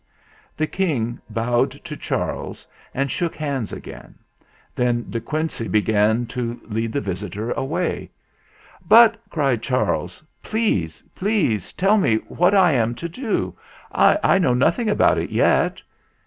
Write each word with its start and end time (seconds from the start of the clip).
The 0.57 0.65
King 0.65 1.21
bowed 1.29 1.69
to 1.83 1.95
Charles 1.95 2.65
and 2.91 3.11
shook 3.11 3.33
THE 3.33 3.37
ZAGABOG'S 3.43 3.61
MESSAGE 3.71 3.85
197 3.85 4.15
hands 4.17 4.73
again. 4.75 4.93
Then 5.03 5.11
De 5.11 5.21
Quincey 5.21 5.67
began 5.67 6.25
to 6.25 6.59
lead 6.63 6.91
the 6.91 7.01
visitor 7.01 7.51
away. 7.51 8.09
"But," 8.87 9.17
cried 9.29 9.61
Charles, 9.61 10.23
"please, 10.41 11.03
please 11.13 11.71
tell 11.73 11.97
me 11.99 12.15
what 12.29 12.55
I 12.55 12.71
am 12.71 12.95
to 12.95 13.07
do. 13.07 13.55
I 13.91 14.39
know 14.39 14.55
nothing 14.55 14.89
about 14.89 15.19
it 15.19 15.29
yet!" 15.29 15.83